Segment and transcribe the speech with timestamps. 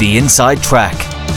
[0.00, 0.96] The Inside Track,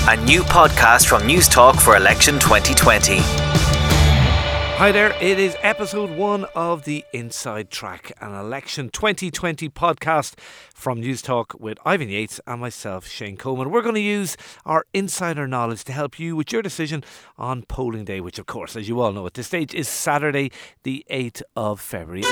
[0.10, 3.18] a new podcast from Newstalk for election 2020.
[3.20, 10.40] Hi there, it is episode one of the Inside Track, an election 2020 podcast
[10.74, 13.70] from Newstalk with Ivan Yates and myself, Shane Coleman.
[13.70, 14.36] We're going to use
[14.66, 17.04] our insider knowledge to help you with your decision
[17.38, 20.52] on polling day, which, of course, as you all know at this stage, is Saturday,
[20.82, 22.24] the 8th of February.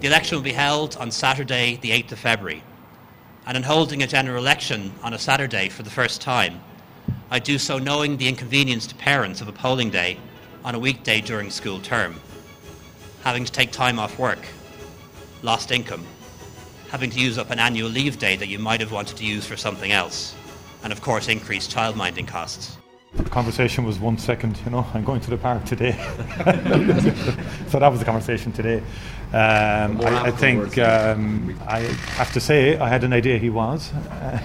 [0.00, 2.62] The election will be held on Saturday, the 8th of February.
[3.46, 6.62] And in holding a general election on a Saturday for the first time,
[7.30, 10.18] I do so knowing the inconvenience to parents of a polling day
[10.64, 12.18] on a weekday during school term,
[13.24, 14.38] having to take time off work,
[15.42, 16.06] lost income,
[16.88, 19.44] having to use up an annual leave day that you might have wanted to use
[19.44, 20.34] for something else,
[20.82, 22.78] and of course increased childminding costs.
[23.14, 25.92] The conversation was one second, you know, I'm going to the park today.
[27.68, 28.78] so that was the conversation today.
[29.32, 31.80] Um, I, I, think um, I
[32.18, 34.38] have to say I had an idea he was, uh,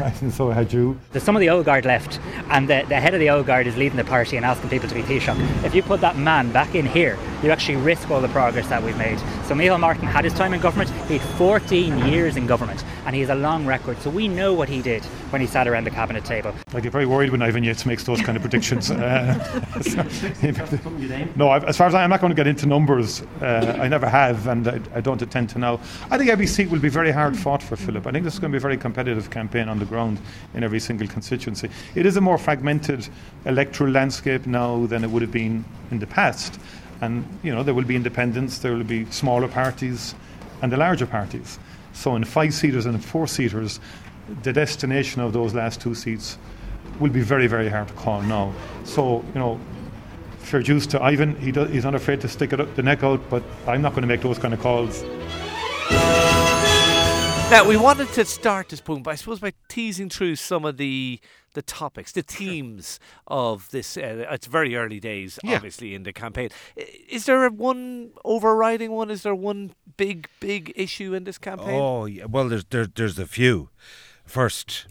[0.22, 0.98] and so had you.
[1.12, 3.66] There's some of the old guard left, and the, the head of the old guard
[3.66, 5.64] is leading the party and asking people to be Taoiseach.
[5.64, 8.82] If you put that man back in here, you actually risk all the progress that
[8.82, 9.18] we've made.
[9.46, 10.90] So Micheál Martin had his time in government.
[11.08, 13.98] He had 14 years in government, and he has a long record.
[14.00, 16.54] So we know what he did when he sat around the cabinet table.
[16.72, 18.90] I get very worried when Ivan Yates makes those kind of predictions.
[18.90, 19.34] uh,
[21.36, 23.22] no, as far as I, am not going to get into numbers.
[23.40, 25.80] Uh, I never have, and I, I, don't intend to now.
[26.10, 28.06] I think every seat will be very hard fought for Philip.
[28.06, 30.20] I think this is going to be a very competitive campaign on the ground
[30.54, 31.68] in every single constituency.
[31.94, 33.08] It is a more fragmented
[33.46, 36.58] electoral landscape now than it would have been in the past.
[37.02, 40.14] And, you know, there will be independents, there will be smaller parties,
[40.62, 41.58] and the larger parties.
[41.92, 43.80] So in five seaters and four seaters,
[44.44, 46.38] the destination of those last two seats
[47.00, 48.54] will be very, very hard to call now.
[48.84, 49.60] So, you know,
[50.38, 51.34] fair dues to Ivan.
[51.36, 54.02] He he's not afraid to stick it up the neck out, but I'm not going
[54.02, 55.04] to make those kind of calls.
[57.52, 60.78] Now we wanted to start this boom, but I suppose by teasing through some of
[60.78, 61.20] the
[61.52, 63.98] the topics, the themes of this.
[63.98, 65.56] Uh, it's very early days, yeah.
[65.56, 66.48] obviously, in the campaign.
[67.10, 69.10] Is there one overriding one?
[69.10, 71.78] Is there one big, big issue in this campaign?
[71.78, 72.24] Oh, yeah.
[72.24, 73.68] Well, there's there, there's a few.
[74.24, 74.86] First,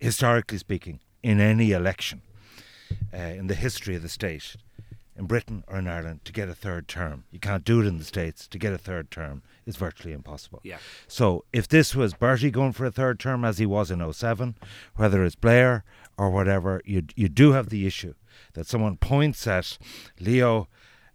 [0.00, 2.22] historically speaking, in any election
[3.14, 4.56] uh, in the history of the state,
[5.20, 7.24] in Britain or in Ireland, to get a third term.
[7.30, 8.48] You can't do it in the States.
[8.48, 10.60] To get a third term is virtually impossible.
[10.64, 10.78] Yeah.
[11.06, 14.56] So if this was Bertie going for a third term as he was in 07,
[14.96, 15.84] whether it's Blair
[16.18, 18.14] or whatever, you, you do have the issue
[18.54, 19.78] that someone points at
[20.18, 20.68] Leo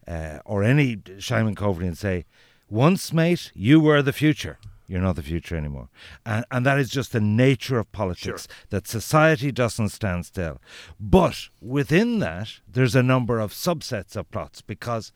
[0.07, 2.25] uh, or any Simon Coveney and say,
[2.69, 4.59] once, mate, you were the future.
[4.87, 5.89] You're not the future anymore.
[6.25, 8.55] And, and that is just the nature of politics, sure.
[8.69, 10.61] that society doesn't stand still.
[10.99, 15.11] But within that, there's a number of subsets of plots because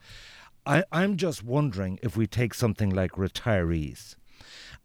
[0.66, 4.16] I, I'm just wondering if we take something like retirees.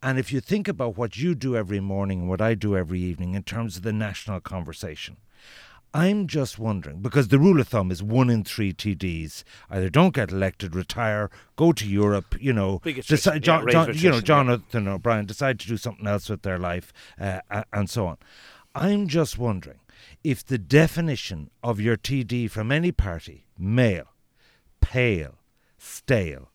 [0.04, 3.00] And if you think about what you do every morning and what I do every
[3.00, 5.18] evening in terms of the national conversation,
[5.96, 10.14] I'm just wondering because the rule of thumb is one in three TDs either don't
[10.14, 14.90] get elected, retire, go to Europe, you know, decide, John, yeah, John, you know, Jonathan
[14.90, 17.40] O'Brien decide to do something else with their life, uh,
[17.72, 18.18] and so on.
[18.76, 19.80] I'm just wondering
[20.22, 24.12] if the definition of your TD from any party, male,
[24.82, 25.36] pale,
[25.78, 26.50] stale,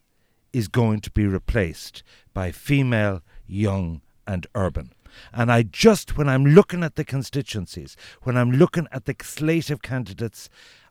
[0.52, 2.02] is going to be replaced
[2.34, 4.92] by female, young, and urban.
[5.32, 9.70] And I just, when I'm looking at the constituencies, when I'm looking at the slate
[9.70, 10.48] of candidates,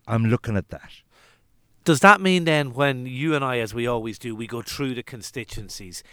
[0.07, 0.91] I'm looking at that.
[1.85, 4.95] Does that mean then, when you and I, as we always do, we go through
[4.95, 6.03] the constituencies,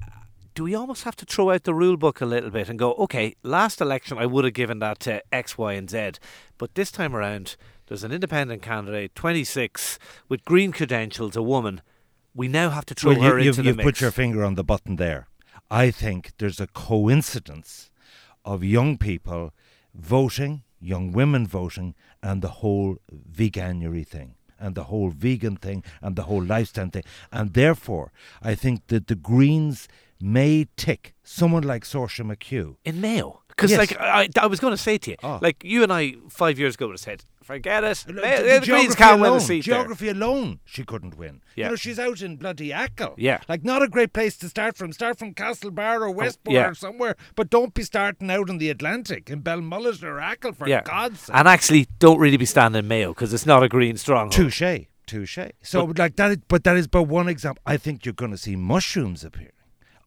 [0.00, 0.10] uh,
[0.54, 2.94] do we almost have to throw out the rule book a little bit and go,
[2.94, 6.12] okay, last election I would have given that to X, Y, and Z,
[6.58, 7.56] but this time around
[7.86, 9.98] there's an independent candidate, 26,
[10.28, 11.82] with green credentials, a woman.
[12.34, 13.76] We now have to throw well, her you, into the mix.
[13.76, 15.28] You've put your finger on the button there.
[15.70, 17.90] I think there's a coincidence
[18.44, 19.52] of young people
[19.94, 24.34] voting, young women voting, and the whole veganuary thing.
[24.58, 27.02] And the whole vegan thing and the whole lifestyle thing.
[27.30, 28.10] And therefore,
[28.42, 29.86] I think that the Greens
[30.18, 32.76] may tick someone like Saoirse McHugh.
[32.82, 33.42] In Mayo?
[33.56, 33.78] Because, yes.
[33.78, 35.38] like, I, I was going to say to you, oh.
[35.40, 38.04] like, you and I five years ago would have said, Forget it.
[38.08, 40.16] The, the, the Greens can't alone, win a seat Geography there.
[40.16, 41.42] alone, she couldn't win.
[41.54, 41.66] Yeah.
[41.66, 43.14] You know, she's out in bloody Achill.
[43.16, 43.38] Yeah.
[43.48, 44.90] Like, not a great place to start from.
[44.90, 46.68] Start from Castlebar or Westport oh, yeah.
[46.70, 50.68] or somewhere, but don't be starting out in the Atlantic in Belmullet or Achill, for
[50.68, 50.82] yeah.
[50.82, 51.36] God's sake.
[51.36, 54.32] And actually, don't really be standing Mayo because it's not a Green stronghold.
[54.32, 54.86] Touche.
[55.06, 55.38] Touche.
[55.62, 57.62] So, but, like, that is, but that is but one example.
[57.64, 59.52] I think you're going to see mushrooms appearing.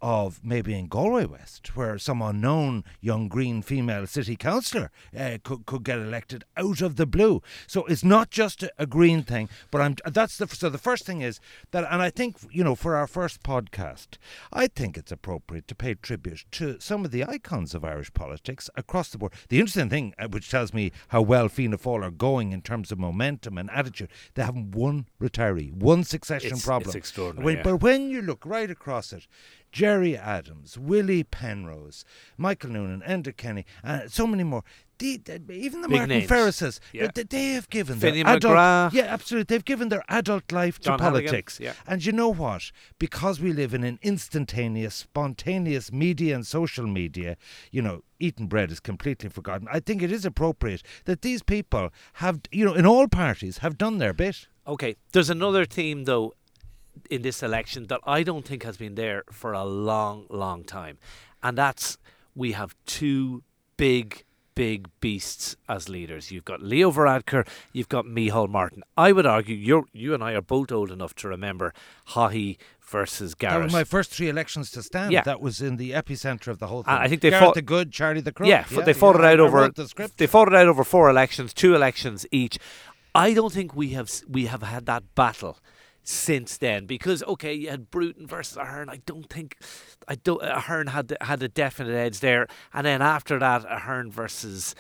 [0.02, 5.66] Of maybe in Galway West, where some unknown young green female city councillor uh, could,
[5.66, 7.42] could get elected out of the blue.
[7.68, 11.06] So it's not just a, a green thing, but I'm that's the so the first
[11.06, 11.40] thing is
[11.72, 14.18] that, and I think you know for our first podcast,
[14.54, 18.70] I think it's appropriate to pay tribute to some of the icons of Irish politics
[18.76, 19.34] across the board.
[19.50, 22.92] The interesting thing, uh, which tells me how well Fianna Fáil are going in terms
[22.92, 26.90] of momentum and attitude, they haven't one retiree, one succession It's- problem.
[26.90, 27.64] it's extraordinary, When- yeah.
[27.64, 29.28] But when you look right across it,
[29.72, 32.04] Gerry Adams, Willie Penrose,
[32.38, 34.64] Michael Noonan, Enda Kenny, uh, so many more.
[34.98, 36.30] The, the- even the Big Martin names.
[36.30, 37.08] Ferrises, Yeah.
[37.16, 38.92] they, they have given Finney their adult, McGrath.
[38.94, 39.46] yeah, absolutely.
[39.56, 41.58] They've given their adult life to John politics.
[41.62, 41.72] yeah.
[41.88, 42.72] And you know what?
[43.00, 47.38] Because we live in an instantaneous, spontaneous media and social media,
[47.72, 49.68] you know, eating bread is completely forgotten.
[49.72, 53.78] I think it is appropriate that these people have, you know, in all parties, have
[53.78, 54.48] done their bit.
[54.68, 56.34] Okay, there's another theme though
[57.10, 60.98] in this election that I don't think has been there for a long, long time,
[61.42, 61.98] and that's
[62.36, 63.44] we have two
[63.78, 64.24] big,
[64.56, 66.32] big beasts as leaders.
[66.32, 68.84] You've got Leo Varadkar, you've got Micheál Martin.
[68.98, 71.74] I would argue you you and I are both old enough to remember
[72.10, 73.52] Haughey versus Garret.
[73.52, 73.64] That Garret.
[73.66, 75.12] was my first three elections to stand.
[75.12, 75.22] Yeah.
[75.22, 76.94] That was in the epicenter of the whole thing.
[76.94, 78.50] I think they Garret fought- the Good, Charlie the Crook.
[78.50, 80.18] Yeah, f- they fought yeah, it out I over the script.
[80.18, 82.58] They fought it out over four elections, two elections each.
[83.16, 85.58] I don't think we have we have had that battle
[86.10, 88.90] since then because okay, you had Bruton versus Ahern.
[88.90, 89.58] I don't think
[90.08, 94.76] I don't Ahern had had a definite edge there, and then after that, Ahern versus.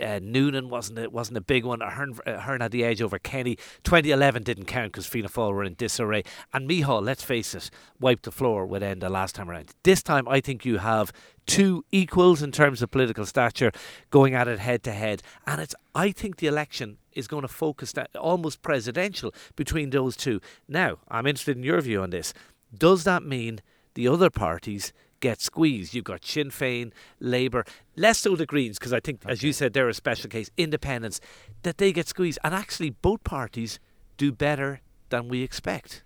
[0.00, 1.82] Uh, Noonan wasn't it wasn't a big one.
[1.82, 3.56] Ahern, Ahern had the edge over Kenny.
[3.84, 6.22] 2011 didn't count because Fianna Fáil were in disarray.
[6.52, 9.72] And Micheál, let's face it, wiped the floor with Enda last time around.
[9.82, 11.12] This time, I think you have
[11.46, 13.72] two equals in terms of political stature
[14.10, 15.22] going at it head to head.
[15.46, 20.16] And it's I think the election is going to focus that almost presidential between those
[20.16, 20.40] two.
[20.68, 22.32] Now, I'm interested in your view on this.
[22.76, 23.60] Does that mean
[23.94, 25.94] the other parties get squeezed?
[25.94, 27.64] You've got Sinn Féin, Labour,
[27.96, 31.20] less so the Greens, because I think, as you said, they're a special case, independents,
[31.62, 32.38] that they get squeezed.
[32.42, 33.78] And actually, both parties
[34.16, 34.80] do better
[35.10, 36.02] than we expect.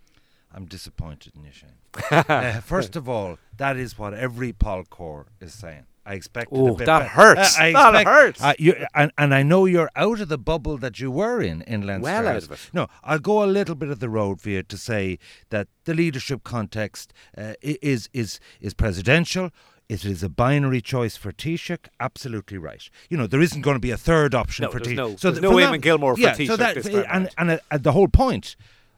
[0.55, 1.70] I'm disappointed in you, Shane.
[2.28, 5.87] uh, first of all, that is what every poll core is saying.
[6.06, 6.50] I expect.
[6.52, 7.58] Oh, that hurts.
[7.58, 8.42] I That expect, hurts.
[8.42, 11.62] Uh, you, and, and I know you're out of the bubble that you were in
[11.62, 12.02] in Leinster.
[12.04, 12.70] Well out of it.
[12.72, 15.18] No, I'll go a little bit of the road for you to say
[15.50, 19.50] that the leadership context uh, is is is presidential.
[19.86, 21.88] It is a binary choice for Taoiseach.
[22.00, 22.88] Absolutely right.
[23.10, 24.96] You know there isn't going to be a third option No, for Taoiseach.
[24.96, 27.58] no- so th- no Eamon Gilmore for yeah, so Taoiseach that, this and, and, uh,
[27.70, 28.56] and the whole point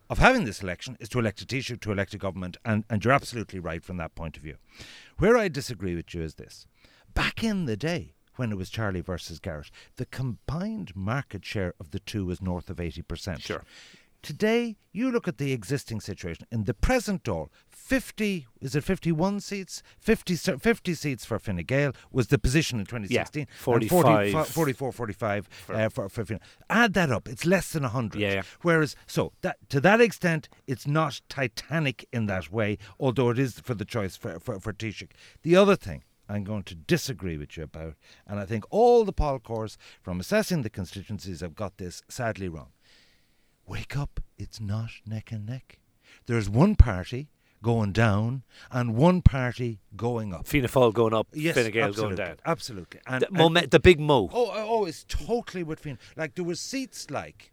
[0.08, 3.04] of having this election is to elect a Taoiseach, to elect a government, and, and
[3.04, 4.54] you're absolutely right from that point of view.
[5.18, 6.66] Where I disagree with you is this.
[7.16, 11.90] Back in the day, when it was Charlie versus Garret, the combined market share of
[11.90, 13.40] the two was north of 80%.
[13.40, 13.64] Sure.
[14.20, 16.46] Today, you look at the existing situation.
[16.52, 19.82] In the present Dáil, 50, is it 51 seats?
[19.98, 23.40] 50, 50 seats for Fine Gael was the position in 2016.
[23.40, 24.48] and 45.
[24.48, 28.20] 40 44, 45 uh, for, for Fine Add that up, it's less than 100.
[28.20, 28.42] Yeah, yeah.
[28.60, 33.60] Whereas, so that to that extent, it's not Titanic in that way, although it is
[33.60, 35.12] for the choice for, for, for Taoiseach.
[35.42, 37.94] The other thing I'm going to disagree with you about,
[38.26, 42.49] and I think all the poll cores from assessing the constituencies have got this sadly
[42.49, 42.69] wrong.
[43.67, 45.78] Wake up, it's not neck and neck.
[46.26, 47.28] There's one party
[47.62, 50.46] going down and one party going up.
[50.46, 52.37] Fianna Fáil going up, Yes, Fine Gael going down.
[52.44, 53.00] Absolutely.
[53.06, 54.28] And, The, and- moment, the big mo.
[54.32, 55.99] Oh, oh, oh, it's totally with Finn.
[56.17, 57.52] Like there was seats like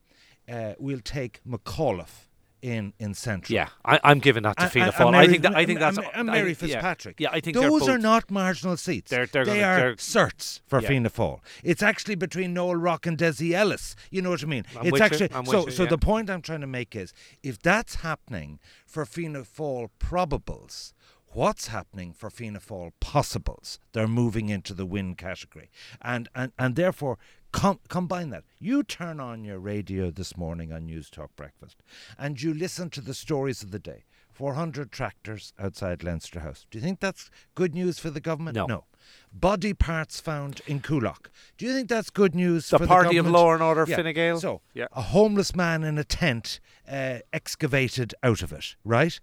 [0.51, 2.27] uh, we'll take McAuliffe
[2.63, 3.53] in in Central.
[3.53, 5.13] Yeah, I, I'm giving that to Fianna Fáil.
[5.13, 6.55] I think that I think that's and I Mary yeah.
[6.55, 7.19] Fitzpatrick.
[7.19, 9.11] Yeah, I think those are not marginal seats.
[9.11, 10.87] They're- they're they gonna- are they're- certs for Yeah.
[10.87, 11.39] Fianna Fáil.
[11.63, 13.95] It's actually between Noel Rock and Dessie Ellis.
[14.09, 14.63] You know what I mean?
[14.79, 15.65] I'm it's actually so.
[15.65, 15.89] you, so yeah.
[15.89, 20.93] the point I'm trying to make is, if that's happening for Fianna Fáil probables.
[21.35, 23.79] What's happening for Fianna Fáil possibles?
[23.93, 27.17] They're moving into the win category, and and and therefore
[27.53, 28.43] com- combine that.
[28.59, 31.77] You turn on your radio this morning on Newstalk Breakfast,
[32.17, 34.03] and you listen to the stories of the day.
[34.31, 36.65] 400 tractors outside Leinster House.
[36.71, 38.55] Do you think that's good news for the government?
[38.55, 38.65] No.
[38.65, 38.85] No.
[39.31, 41.27] Body parts found in Coolock.
[41.57, 43.97] Do you think that's good news The for the party of law and order, Yeah.
[43.97, 44.39] Fine Gael.
[44.39, 44.87] So, Yeah.
[44.91, 49.19] a homeless man in a tent uh, excavated out of it, right?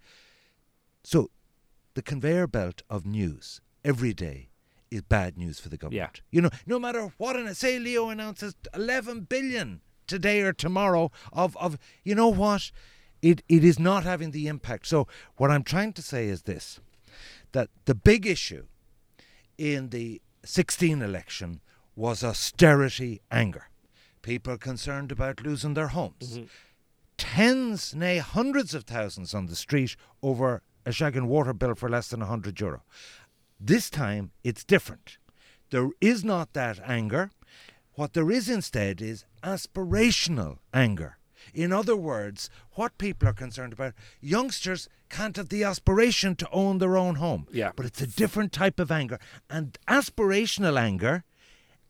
[1.03, 1.31] So,
[1.95, 4.50] the conveyor belt of news every day
[4.91, 6.21] is bad news for the government.
[6.31, 11.57] You know, no matter what, and say Leo announces 11 billion today or tomorrow of,
[11.59, 12.71] of you know what,
[13.23, 14.87] it, it is not having the impact.
[14.87, 15.07] So,
[15.37, 16.81] what I'm trying to say is this
[17.53, 18.65] that the big issue
[19.59, 21.61] in the 16 election
[21.97, 23.69] was austerity anger.
[24.23, 26.39] People concerned about losing their homes.
[26.39, 26.45] Mm-hmm.
[27.19, 32.09] Tens, nay, hundreds of thousands on the street over a shagging water bill for less
[32.09, 32.83] than 100 euro.
[33.61, 35.19] This time it's different.
[35.71, 37.31] There is not that anger.
[37.93, 41.19] What there is instead is aspirational anger.
[41.53, 46.79] In other words, what people are concerned about, youngsters can't have the aspiration to own
[46.79, 47.47] their own home.
[47.53, 47.73] Yeah.
[47.77, 49.19] But it's a different type of anger.
[49.49, 51.25] And aspirational anger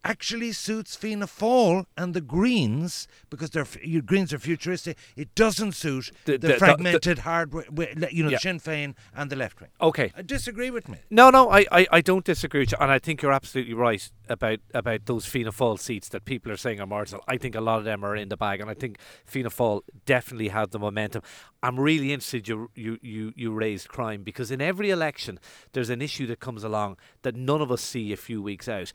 [0.05, 4.97] actually suits Fianna Fáil and the Greens because their your Greens are futuristic.
[5.17, 8.39] It doesn't suit The- the, the- the- fragmented hard, wi- wi- you know, Yeah.
[8.39, 9.71] Sinn Féin and the left wing.
[9.81, 10.13] Okay.
[10.17, 10.99] Uh, disagree with me.
[11.11, 14.11] No, no, I, I, I don't disagree with you, and I think you're absolutely right
[14.29, 17.23] about about those Fianna Fáil seats that people are saying are marginal.
[17.29, 19.83] I think a lot of them are in the bag, and I think Fianna Fáil
[20.07, 21.23] definitely have the momentum.
[21.63, 25.39] I'm really interested you you you you raised crime because in every election
[25.73, 28.93] there's an issue that comes along that none of us see a few weeks out.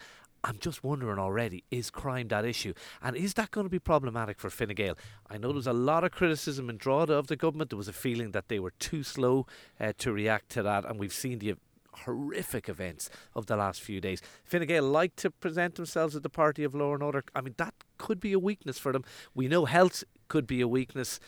[0.47, 2.73] I'm just wondering already, is crime that issue?
[3.01, 4.95] And is that going to be problematic for Fine Gael?
[5.27, 7.71] I know there was a lot of criticism in Drogheda of the government.
[7.71, 9.47] There was a feeling that they were too slow
[9.79, 11.55] uh, to react to that, and we've seen the
[12.03, 14.21] horrific events of the last few days.
[14.43, 17.23] Fine Gael like to present themselves as the party of law and order.
[17.33, 19.03] I mean, that could be a weakness for them.
[19.33, 21.19] We know health could be a weakness.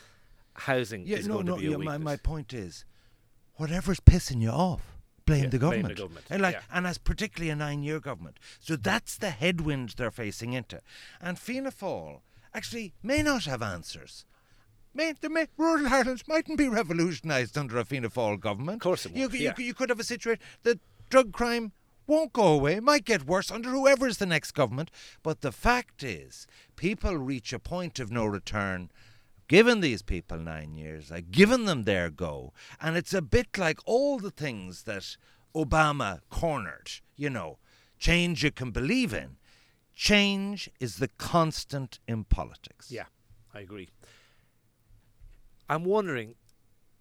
[0.54, 1.56] Housing Yeah, is no, going no.
[1.56, 2.06] to be a yeah, my, weakness.
[2.06, 2.84] my point is,
[3.56, 4.97] whatever's pissing you off,
[5.28, 5.98] blame Yeah, the blame the government.
[5.98, 6.62] government, And like, yeah.
[6.74, 8.40] and that's particularly a nine-year government.
[8.60, 10.82] So that's the headwind they're facing into.
[11.22, 12.22] And Fianna Fáil
[12.56, 14.26] actually may not have answers.
[14.96, 18.78] May, there may, rural Ireland mightn't be revolutionised under a Fianna Fáil government.
[18.78, 19.40] Of course it you, yeah.
[19.50, 20.80] you, could- you could have a situation that
[21.12, 21.74] drug crime
[22.08, 22.80] won't go away.
[22.80, 24.90] Might get worse under whoever's the next government.
[25.22, 28.90] But the fact is, people reach a point of no return.
[29.48, 33.80] Given these people nine years, I've given them their go, and it's a bit like
[33.86, 35.16] all the things that
[35.56, 36.92] Obama cornered.
[37.16, 37.58] You know,
[37.98, 39.38] change you can believe in.
[39.96, 42.92] Change is the constant in politics.
[42.92, 43.06] Yeah,
[43.54, 43.90] I agree.
[45.70, 46.36] I'm wondering,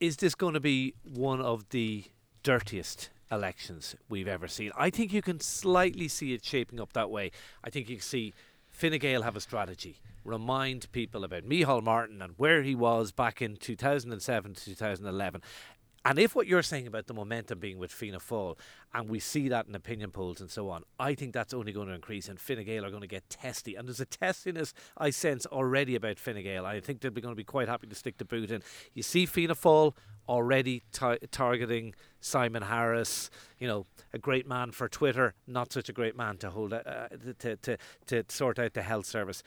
[0.00, 2.04] is this going to be one of the
[2.42, 4.70] dirtiest elections we've ever seen?
[4.76, 7.32] I think you can slightly see it shaping up that way.
[7.62, 8.32] I think you can see
[8.76, 9.96] Fine Gael have a strategy.
[10.22, 15.40] Remind people about Micheál Martin and where he was back in 2007 to 2011.
[16.08, 18.56] And if what you're saying about the momentum being with Fianna Fáil,
[18.94, 21.88] and we see that in opinion polls and so on, I think that's only going
[21.88, 23.74] to increase, and Fine Gael are going to get testy.
[23.74, 26.64] And there's a testiness I sense already about Fine Gael.
[26.64, 28.62] I think they're going to be quite happy to stick the boot in.
[28.94, 29.94] You see Fianna Fáil
[30.28, 35.92] already ta- targeting Simon Harris, you know, a great man for Twitter, not such a
[35.92, 37.08] great man to hold uh,
[37.40, 39.42] to, to to sort out the health service.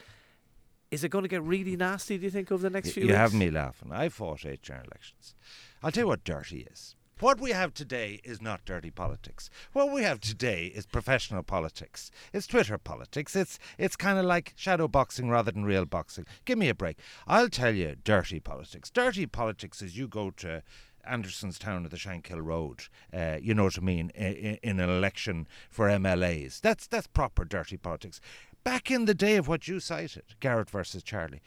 [0.91, 2.17] Is it going to get really nasty?
[2.17, 3.17] Do you think over the next few You weeks?
[3.17, 3.91] have me laughing.
[3.93, 5.35] I fought eight general elections.
[5.81, 6.95] I'll tell you what dirty is.
[7.19, 9.49] What we have today is not dirty politics.
[9.73, 12.11] What we have today is professional politics.
[12.31, 13.35] It's Twitter politics.
[13.35, 16.25] It's it's kind of like shadow boxing rather than real boxing.
[16.45, 16.97] Give me a break.
[17.27, 18.89] I'll tell you dirty politics.
[18.89, 20.63] Dirty politics is you go to
[21.09, 22.83] Andersonstown the Shankill Road.
[23.13, 24.11] Uh, you know what I mean?
[24.15, 26.61] In, in an election for MLAs.
[26.61, 28.21] That's that's proper dirty politics.
[28.63, 31.41] Back in the day of what you cited, Garret versus Charlie,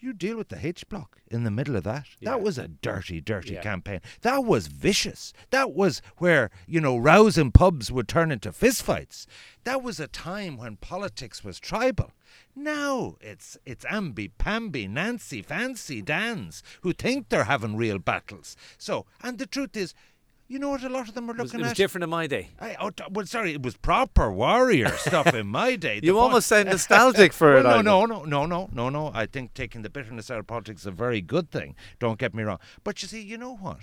[0.00, 2.06] you deal with the H block in the middle of that.
[2.20, 2.30] Yeah.
[2.30, 3.62] That was a dirty, dirty Yeah.
[3.62, 4.00] campaign.
[4.22, 5.32] That was vicious.
[5.50, 9.26] That was where, you know, rows in pubs would turn into fistfights.
[9.64, 12.12] That was a time when politics was tribal.
[12.54, 18.56] Now it's it's amby pamby, Nancy, fancy Dans who think they're having real battles.
[18.76, 19.94] So and the truth is,
[20.48, 21.76] you know what a lot of them are It was, looking it was at?
[21.76, 22.48] different in my day.
[22.60, 26.00] I, oh, well, sorry, it was proper warrior stuff in my day.
[26.00, 27.82] The You point- almost sound nostalgic for well, it.
[27.84, 29.10] no, no, no, no, no, no, no.
[29.14, 31.76] I think taking the bitterness out of politics is a very good thing.
[32.00, 32.58] Don't get me wrong.
[32.82, 33.80] But you see, you know what?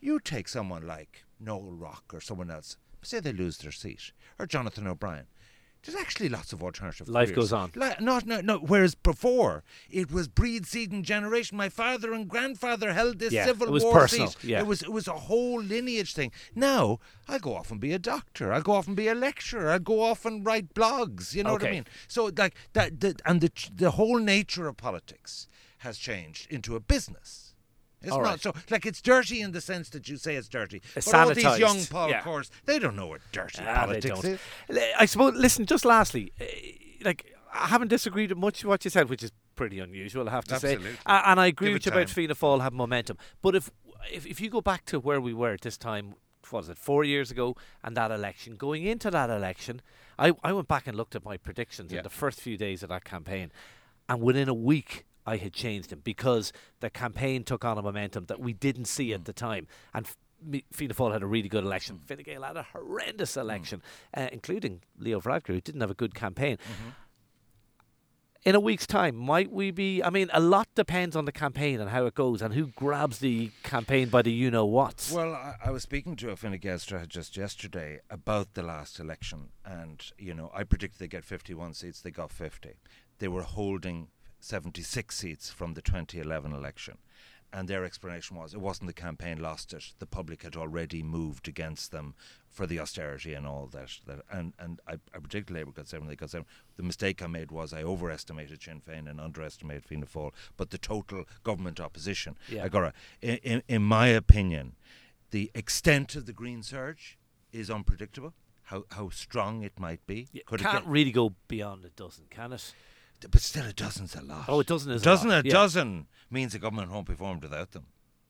[0.00, 4.46] You take someone like Noel Rock or someone else, say they lose their seat, or
[4.46, 5.26] Jonathan O'Brien.
[5.84, 7.08] There's actually lots of alternative.
[7.08, 7.50] Life careers.
[7.50, 7.70] goes on.
[7.74, 8.58] Li- not, no, no.
[8.58, 11.56] Whereas before, it was breed, seed, and generation.
[11.58, 14.44] My father and grandfather held this Yeah, Civil it was War personal, seat.
[14.44, 14.60] yeah.
[14.60, 16.32] It was it was a whole lineage thing.
[16.54, 18.52] Now I'll go off and be a doctor.
[18.52, 19.70] I'll go off and be a lecturer.
[19.70, 21.34] I'll go off and write blogs.
[21.34, 21.74] You know what I Okay.
[21.74, 21.86] mean?
[22.08, 25.46] So like that, the, and the the whole nature of politics
[25.78, 27.43] has changed into a business.
[28.04, 28.40] It's All not right.
[28.40, 30.80] so like it's dirty in the sense that you say it's dirty.
[30.94, 32.22] But all these young Paul yeah.
[32.22, 34.38] Course, they don't know what dirty Ah, politics is.
[34.98, 35.34] I suppose.
[35.34, 36.44] Listen, just lastly, eh,
[37.04, 40.32] like I haven't disagreed with much of what you said, which is pretty unusual, I
[40.32, 40.92] have to Absolutely.
[40.92, 40.98] say.
[41.06, 42.10] Uh, and I agree Give with it you about.
[42.10, 43.16] Fianna Fáil have momentum.
[43.42, 43.70] But if,
[44.12, 46.14] if if you go back to where we were at this time,
[46.50, 49.80] what was it, four years ago, and that election, going into that election,
[50.18, 51.98] I I went back and looked at my predictions Yeah.
[51.98, 53.50] in the first few days of that campaign,
[54.08, 55.04] and within a week.
[55.26, 59.08] I had changed him because the campaign took on a momentum that we didn't see
[59.08, 59.14] Mm.
[59.14, 60.06] at the time, and
[60.72, 62.00] Fianna Fáil had a really good election.
[62.06, 63.82] Fine Gael had a horrendous election,
[64.14, 66.58] uh, including Leo Varadkar, who didn't have a good campaign.
[68.44, 70.02] in a week's time, might we be?
[70.02, 73.20] I mean, a lot depends on the campaign and how it goes and who grabs
[73.20, 75.10] the campaign by the you know what.
[75.14, 79.48] Well, I, I was speaking to a Fine Gael strategist yesterday about the last election,
[79.64, 82.02] and you know, I predicted they get 51 seats.
[82.02, 82.74] They got 50.
[83.18, 84.08] They were holding
[84.44, 86.98] 76 seats from the 2011 election.
[87.52, 89.92] And their explanation was it wasn't the campaign lost it.
[90.00, 92.14] The public had already moved against them
[92.50, 93.90] for the austerity and all that.
[94.06, 96.46] that and and I, I predicted Labour got seven, they got seven.
[96.76, 100.32] The mistake I made was I overestimated Sinn Féin and underestimated Fianna Fáil.
[100.56, 102.64] But the total government opposition, Yeah.
[102.64, 104.74] Agora, in, in, in my opinion,
[105.30, 107.18] the extent of the green surge
[107.52, 108.34] is unpredictable.
[108.64, 110.26] How how strong it might be.
[110.32, 112.74] You Could it can't get- really go beyond a dozen, can it?
[113.30, 114.44] But still, a dozen's a lot.
[114.48, 115.52] Oh, a dozen is a dozen lot, a yeah.
[115.52, 117.86] dozen means the government won't be formed without them.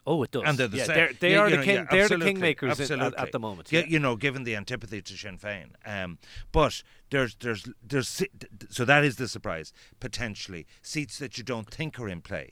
[0.06, 0.42] Oh, it does.
[0.44, 0.94] And they're the yeah, same.
[0.96, 1.74] they're, they You- are you the know, king.
[1.76, 3.72] yeah, they're the kingmakers at, at the moment.
[3.72, 3.86] Yeah, Yeah.
[3.86, 5.68] you know, given the antipathy to Sinn Féin.
[5.86, 6.18] Um,
[6.52, 8.22] but there's there's there's
[8.68, 12.50] so that is the surprise potentially seats that you don't think are in play.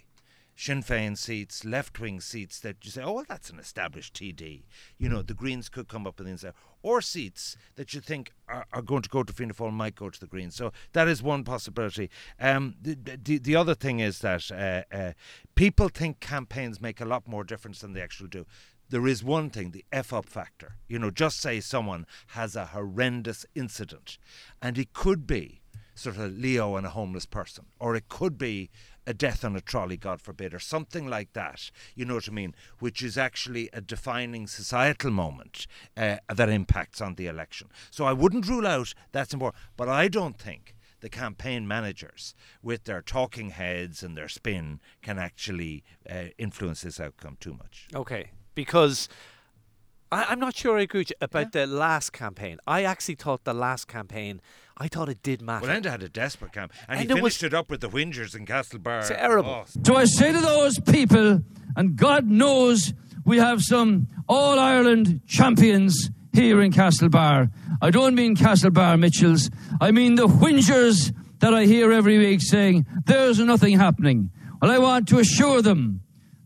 [0.54, 4.62] Sinn Féin seats, left wing seats that you say, oh, well, that's an established TD.
[4.98, 6.52] You know, the Greens could come up with inside.
[6.82, 10.10] Or seats that you think are, are going to go to Fianna Fáil might go
[10.10, 10.54] to the Greens.
[10.54, 12.10] So that is one possibility.
[12.40, 15.12] Um, the, the, the other thing is that uh, uh,
[15.54, 18.46] people think campaigns make a lot more difference than they actually do.
[18.90, 20.76] There is one thing, the F up factor.
[20.86, 24.18] You know, just say someone has a horrendous incident,
[24.60, 25.62] and it could be
[25.94, 28.70] sort of Leo and a homeless person, or it could be
[29.06, 31.70] a death on a trolley, God forbid, or something like that.
[31.94, 32.54] You know what I mean?
[32.78, 35.66] Which is actually a defining societal moment
[35.96, 37.68] uh, that impacts on the election.
[37.90, 42.84] So I wouldn't rule out that's important, but I don't think the campaign managers, with
[42.84, 47.88] their talking heads and their spin, can actually uh, influence this outcome too much.
[47.94, 49.08] Okay, because
[50.12, 52.58] I, I'm not sure I agree with you about the last campaign.
[52.66, 54.40] I actually thought the last campaign,
[54.76, 55.66] I thought it did matter.
[55.66, 57.80] Well, Enda had a desperate camp, and, And he it was- finished it up with
[57.80, 59.08] the whingers in Castlebar.
[59.08, 59.50] Terrible.
[59.50, 61.42] Oh, So I say to those people,
[61.76, 62.92] and God knows
[63.24, 67.50] we have some All Ireland champions here in Castlebar.
[67.80, 69.50] I don't mean Castlebar Mitchels,
[69.80, 74.30] I mean the whingers that I hear every week saying, there's nothing happening.
[74.60, 76.02] Well, I want to assure them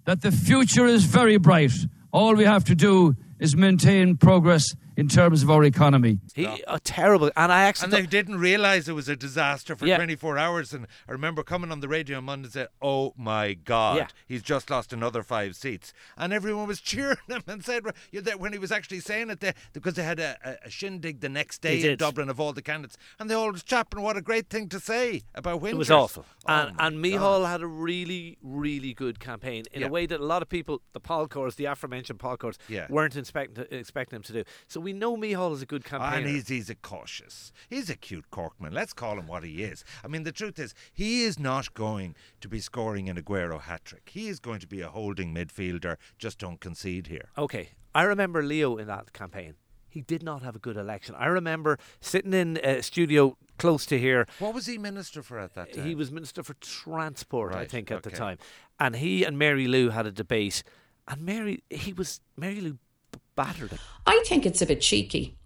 [0.06, 1.72] that the future is very bright.
[2.12, 6.18] All we have to do is maintain progress in terms of our economy.
[6.34, 7.30] he, uh, terrible.
[7.36, 9.96] And I actually And thought- they didn't realise it was a disaster for Yeah.
[9.96, 10.72] 24 hours.
[10.72, 14.06] And I remember coming on the radio on Monday and said, "Oh my God, Yeah.
[14.26, 18.24] he's just lost another five seats," and everyone was cheering him and said you know,
[18.24, 21.20] that when he was actually saying it, they, because they had a, a, a shindig
[21.20, 21.96] the next day in.
[21.96, 24.80] Dublin of all the candidates, and they all was chapping what a great thing to
[24.80, 25.76] say about Winters.
[25.76, 26.24] It was awful.
[26.46, 27.04] Oh and my and God.
[27.20, 29.86] Micheál had a really, really good campaign in Yeah.
[29.88, 32.86] a way that a lot of people, the Polcors, the aforementioned Polcors, Yeah.
[32.88, 34.44] weren't expect, expecting him to do.
[34.68, 36.18] So we know Micheál is a good campaigner.
[36.18, 37.52] And he's, he's a cautious.
[37.68, 38.72] He's a cute Corkman.
[38.72, 39.84] Let's call him what he is.
[40.04, 43.84] I mean, the truth is, he is not going to be scoring an Aguero hat
[43.84, 44.08] trick.
[44.12, 45.96] He is going to be a holding midfielder.
[46.18, 47.30] Just don't concede here.
[47.36, 49.54] Okay, I remember Leo in that campaign.
[49.88, 51.16] He did not have a good election.
[51.18, 54.28] I remember sitting in a studio close to here.
[54.38, 55.84] What was he minister for at that time?
[55.84, 58.38] He was Minister for Transport, I think, at the time.
[58.78, 60.62] And he and Mary Lou had a debate.
[61.08, 62.78] And Mary, he was, Mary Lou
[63.36, 63.78] battered him.
[64.06, 65.36] I think it's a bit cheeky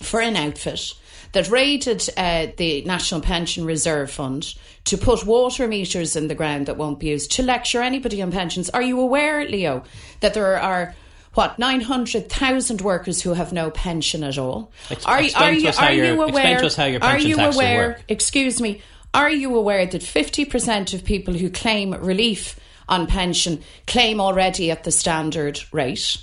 [0.00, 0.94] for an outfit
[1.32, 6.66] that raided uh, the National Pension Reserve Fund to put water meters in the ground
[6.66, 8.68] that won't be used to lecture anybody on pensions.
[8.70, 9.84] Are you aware, Leo,
[10.20, 10.94] that there are
[11.34, 14.70] what nine hundred thousand workers who have no pension at all?
[14.90, 16.60] Ex- are, explain are to you us how are you explain aware?
[16.60, 17.88] to us how your are pension you aware?
[17.88, 18.04] work.
[18.08, 18.82] Excuse me.
[19.14, 24.70] Are you aware that fifty percent of people who claim relief on pension claim already
[24.70, 26.18] at the standard rate?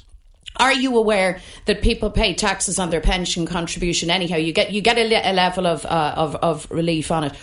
[0.60, 4.36] Are you aware that people pay taxes on their pension contribution anyhow?
[4.38, 7.36] You get you get a, le- a level of, uh, of of relief on it.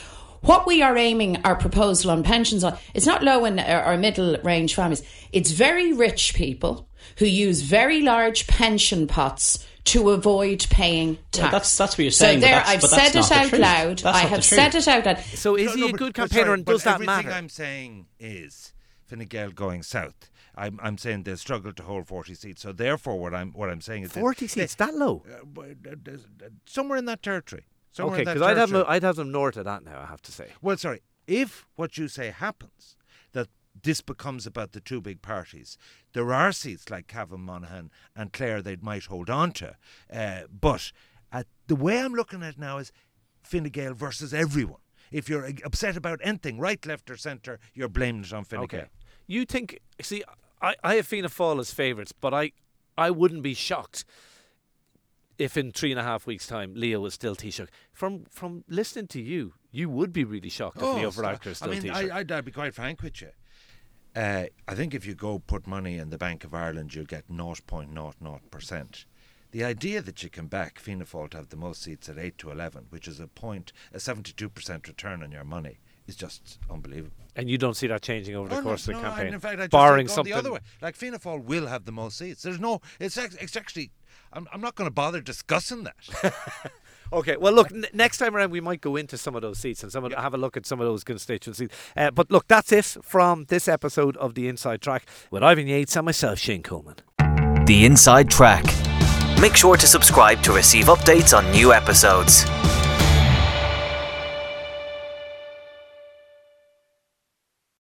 [0.42, 3.96] What we are aiming our proposal on pensions on, it's not low and or or
[3.96, 5.02] middle range families.
[5.32, 11.38] It's very rich people who use very large pension pots to avoid paying tax.
[11.42, 13.32] Well, that's- that's what you're So saying, but there, that's- I've but that's said it
[13.44, 13.60] out truth.
[13.60, 13.98] loud.
[14.00, 15.20] That's I have said it out loud.
[15.34, 16.94] So is No, he no, a but- good but campaigner sorry, and but does that
[16.94, 17.30] everything matter?
[17.30, 18.72] I'm saying is
[19.08, 20.28] Fine Gael going south.
[20.56, 22.62] I'm, I'm saying they struggled to hold 40 seats.
[22.62, 24.20] So therefore, what I'm what I'm saying is this.
[24.20, 25.22] 40 seats, that low?
[25.30, 27.66] Uh, uh, uh, somewhere in that territory.
[27.92, 30.22] Somewhere Okay, because I'd have, them- I'd have them north of that now, I have
[30.22, 30.48] to say.
[30.62, 31.02] Well, sorry.
[31.26, 32.96] If what you say happens,
[33.32, 33.48] that
[33.82, 35.76] this becomes about the two big parties,
[36.12, 39.76] there are seats like Cavan Monaghan and Clare they might hold on to.
[40.12, 40.92] Uh, but
[41.32, 42.92] at the way I'm looking at it now is
[43.42, 44.80] Fine Gael versus everyone.
[45.10, 48.60] If you're uh, upset about anything, right, left, or centre, you're blaming it on Fine
[48.60, 48.76] Okay.
[48.78, 48.86] Gael.
[49.26, 50.22] You think, see,
[50.60, 52.52] I, I have Fianna Fáil as favourites, but I,
[52.96, 54.04] I wouldn't be shocked.
[55.38, 57.68] if in three and a half weeks' time Leo was still Taoiseach.
[57.92, 61.68] From from listening to you, you would be really shocked if Leo Varadkar is still
[61.68, 62.10] Oh, I mean, Taoiseach.
[62.10, 63.28] I, I'd, I'd be quite frank with you.
[64.14, 67.28] Uh, I think if you go put money in the Bank of Ireland, you'll get
[67.28, 69.04] 0.00%.
[69.52, 72.38] The idea that you can back Fianna Fáil to have the most seats at 8
[72.38, 77.12] to 11, which is a point, a 72% return on your money, is just unbelievable.
[77.34, 79.34] and you don't see that changing over the Oh, no, course of the and campaign,
[79.34, 80.32] in fact, I just barring think something.
[80.32, 80.60] the other way.
[80.80, 82.42] Like Fianna Fáil will have the most seats.
[82.42, 82.80] There's no.
[83.00, 83.90] It's ex- it's actually.
[84.32, 86.34] I'm, I'm not going to bother discussing that.
[87.12, 89.84] Okay, well, look, n- next time around we might go into some of those seats
[89.84, 91.68] and some of, have a look at some of those constituencies.
[91.96, 95.94] Uh, but look, that's it from this episode of the Inside Track with Ivan Yates
[95.94, 96.96] and myself, Shane Coleman.
[97.66, 98.64] The Inside Track.
[99.40, 102.44] Make sure to subscribe to receive updates on new episodes.